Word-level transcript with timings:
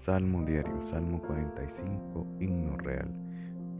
Salmo 0.00 0.42
diario, 0.46 0.80
Salmo 0.80 1.20
45, 1.20 2.26
himno 2.40 2.74
real. 2.78 3.10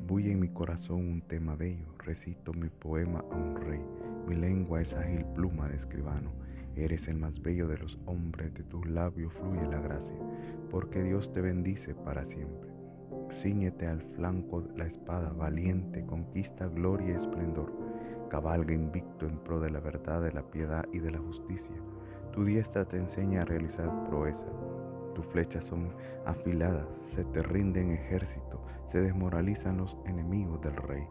Bulle 0.06 0.32
en 0.32 0.40
mi 0.40 0.50
corazón 0.50 0.98
un 0.98 1.22
tema 1.22 1.56
bello, 1.56 1.86
recito 1.96 2.52
mi 2.52 2.68
poema 2.68 3.24
a 3.30 3.34
un 3.34 3.56
rey. 3.56 3.80
Mi 4.28 4.34
lengua 4.34 4.82
es 4.82 4.92
ágil 4.92 5.24
pluma 5.34 5.68
de 5.68 5.76
escribano. 5.76 6.30
Eres 6.76 7.08
el 7.08 7.16
más 7.16 7.40
bello 7.40 7.68
de 7.68 7.78
los 7.78 7.98
hombres, 8.04 8.52
de 8.52 8.62
tus 8.64 8.86
labios 8.86 9.32
fluye 9.32 9.66
la 9.66 9.80
gracia, 9.80 10.14
porque 10.70 11.02
Dios 11.02 11.32
te 11.32 11.40
bendice 11.40 11.94
para 11.94 12.26
siempre. 12.26 12.68
Cíñete 13.30 13.86
al 13.86 14.02
flanco 14.02 14.62
la 14.76 14.84
espada, 14.84 15.30
valiente, 15.30 16.04
conquista 16.04 16.66
gloria 16.66 17.14
y 17.14 17.16
esplendor. 17.16 17.72
Cabalga 18.28 18.74
invicto 18.74 19.26
en 19.26 19.38
pro 19.38 19.58
de 19.58 19.70
la 19.70 19.80
verdad, 19.80 20.20
de 20.20 20.32
la 20.32 20.42
piedad 20.42 20.84
y 20.92 20.98
de 20.98 21.12
la 21.12 21.18
justicia. 21.18 21.76
Tu 22.34 22.44
diestra 22.44 22.84
te 22.84 22.98
enseña 22.98 23.40
a 23.40 23.46
realizar 23.46 24.04
proeza 24.04 24.44
tus 25.14 25.26
flechas 25.26 25.64
son 25.64 25.90
afiladas, 26.26 26.86
se 27.06 27.24
te 27.24 27.42
rinden 27.42 27.92
ejército, 27.92 28.64
se 28.90 29.00
desmoralizan 29.00 29.78
los 29.78 29.96
enemigos 30.06 30.60
del 30.62 30.76
rey. 30.76 31.04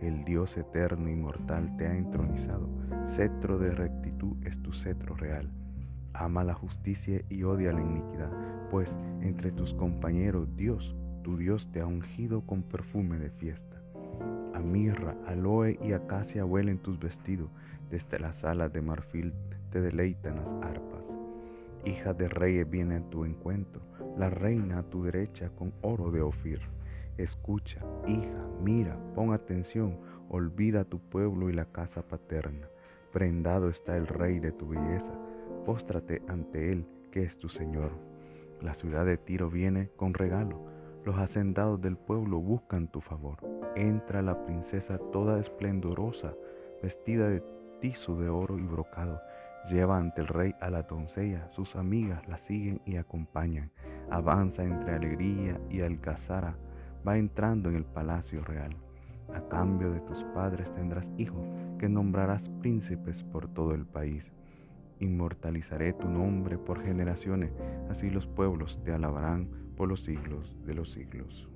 El 0.00 0.24
Dios 0.24 0.56
eterno 0.56 1.08
y 1.08 1.14
mortal 1.14 1.76
te 1.76 1.86
ha 1.86 1.96
entronizado, 1.96 2.68
cetro 3.06 3.58
de 3.58 3.70
rectitud 3.70 4.36
es 4.44 4.60
tu 4.60 4.72
cetro 4.72 5.14
real. 5.14 5.50
Ama 6.14 6.44
la 6.44 6.54
justicia 6.54 7.22
y 7.28 7.44
odia 7.44 7.72
la 7.72 7.80
iniquidad, 7.80 8.30
pues 8.70 8.96
entre 9.20 9.52
tus 9.52 9.74
compañeros 9.74 10.48
Dios, 10.56 10.94
tu 11.22 11.36
Dios 11.36 11.70
te 11.72 11.80
ha 11.80 11.86
ungido 11.86 12.42
con 12.42 12.62
perfume 12.62 13.18
de 13.18 13.30
fiesta. 13.30 13.80
A 14.54 14.58
mirra, 14.58 15.14
aloe 15.26 15.78
y 15.82 15.92
acacia 15.92 16.44
huelen 16.44 16.78
tus 16.78 16.98
vestidos, 16.98 17.50
desde 17.90 18.18
las 18.18 18.36
salas 18.36 18.72
de 18.72 18.82
marfil 18.82 19.32
te 19.70 19.80
deleitan 19.80 20.36
las 20.36 20.52
arpas. 20.62 21.21
Hija 21.84 22.14
de 22.14 22.28
reyes 22.28 22.70
viene 22.70 22.96
a 22.96 23.10
tu 23.10 23.24
encuentro, 23.24 23.82
la 24.16 24.30
reina 24.30 24.78
a 24.78 24.82
tu 24.84 25.02
derecha 25.02 25.50
con 25.50 25.72
oro 25.82 26.12
de 26.12 26.22
Ofir. 26.22 26.60
Escucha, 27.18 27.80
hija, 28.06 28.46
mira, 28.62 28.96
pon 29.16 29.32
atención, 29.32 29.98
olvida 30.28 30.84
tu 30.84 31.00
pueblo 31.00 31.50
y 31.50 31.52
la 31.52 31.64
casa 31.64 32.02
paterna. 32.02 32.68
Prendado 33.12 33.68
está 33.68 33.96
el 33.96 34.06
rey 34.06 34.38
de 34.38 34.52
tu 34.52 34.68
belleza, 34.68 35.12
póstrate 35.66 36.22
ante 36.28 36.70
él, 36.70 36.86
que 37.10 37.24
es 37.24 37.36
tu 37.36 37.48
Señor. 37.48 37.90
La 38.60 38.74
ciudad 38.74 39.04
de 39.04 39.16
Tiro 39.16 39.50
viene 39.50 39.90
con 39.96 40.14
regalo, 40.14 40.64
los 41.04 41.18
hacendados 41.18 41.80
del 41.80 41.96
pueblo 41.96 42.38
buscan 42.38 42.86
tu 42.86 43.00
favor. 43.00 43.38
Entra 43.74 44.22
la 44.22 44.44
princesa 44.44 44.98
toda 45.10 45.40
esplendorosa, 45.40 46.32
vestida 46.80 47.28
de 47.28 47.42
tizo 47.80 48.16
de 48.20 48.28
oro 48.28 48.56
y 48.56 48.62
brocado 48.62 49.20
Lleva 49.68 49.96
ante 49.96 50.20
el 50.20 50.26
rey 50.26 50.54
a 50.60 50.70
la 50.70 50.82
doncella, 50.82 51.48
sus 51.50 51.76
amigas 51.76 52.26
la 52.28 52.36
siguen 52.36 52.80
y 52.84 52.96
acompañan. 52.96 53.70
Avanza 54.10 54.64
entre 54.64 54.94
alegría 54.94 55.60
y 55.70 55.80
alcazara, 55.82 56.56
va 57.06 57.16
entrando 57.16 57.68
en 57.68 57.76
el 57.76 57.84
palacio 57.84 58.42
real. 58.44 58.76
A 59.34 59.40
cambio 59.48 59.92
de 59.92 60.00
tus 60.00 60.24
padres 60.34 60.72
tendrás 60.74 61.06
hijos, 61.16 61.48
que 61.78 61.88
nombrarás 61.88 62.48
príncipes 62.60 63.22
por 63.22 63.48
todo 63.48 63.74
el 63.74 63.86
país. 63.86 64.32
Inmortalizaré 64.98 65.92
tu 65.92 66.08
nombre 66.08 66.58
por 66.58 66.82
generaciones, 66.82 67.52
así 67.88 68.10
los 68.10 68.26
pueblos 68.26 68.80
te 68.84 68.92
alabarán 68.92 69.48
por 69.76 69.88
los 69.88 70.02
siglos 70.02 70.56
de 70.66 70.74
los 70.74 70.92
siglos. 70.92 71.48